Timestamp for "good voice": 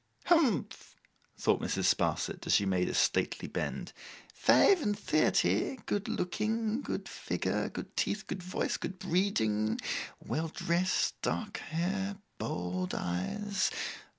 8.25-8.77